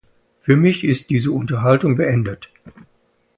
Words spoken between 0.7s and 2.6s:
ist diese Unterhaltung beendet.